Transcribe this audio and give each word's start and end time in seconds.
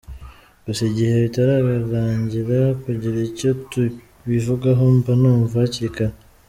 Gusa 0.65 0.81
igihe 0.91 1.13
bitararangira 1.25 2.59
kugira 2.83 3.17
icyo 3.29 3.49
tubivugaho 3.69 4.83
mba 4.97 5.13
numva 5.21 5.55
hakiri 5.63 5.91
kare. 5.97 6.15